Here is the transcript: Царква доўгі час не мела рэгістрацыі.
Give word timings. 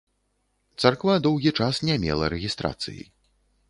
Царква 0.85 1.13
доўгі 1.27 1.53
час 1.61 1.85
не 1.91 2.01
мела 2.09 2.35
рэгістрацыі. 2.39 3.03